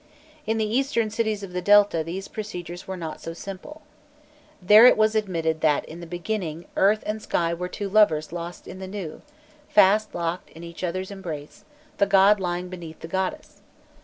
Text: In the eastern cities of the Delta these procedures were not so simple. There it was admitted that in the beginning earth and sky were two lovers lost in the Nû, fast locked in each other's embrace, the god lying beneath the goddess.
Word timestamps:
In 0.47 0.57
the 0.57 0.65
eastern 0.65 1.11
cities 1.11 1.43
of 1.43 1.53
the 1.53 1.61
Delta 1.61 2.03
these 2.03 2.27
procedures 2.27 2.87
were 2.87 2.97
not 2.97 3.21
so 3.21 3.33
simple. 3.33 3.83
There 4.59 4.87
it 4.87 4.97
was 4.97 5.13
admitted 5.13 5.61
that 5.61 5.85
in 5.85 5.99
the 5.99 6.07
beginning 6.07 6.65
earth 6.75 7.03
and 7.05 7.21
sky 7.21 7.53
were 7.53 7.69
two 7.69 7.87
lovers 7.87 8.31
lost 8.33 8.67
in 8.67 8.79
the 8.79 8.87
Nû, 8.87 9.21
fast 9.69 10.15
locked 10.15 10.49
in 10.49 10.63
each 10.63 10.83
other's 10.83 11.11
embrace, 11.11 11.65
the 11.99 12.07
god 12.07 12.39
lying 12.39 12.67
beneath 12.67 13.01
the 13.01 13.07
goddess. 13.07 13.61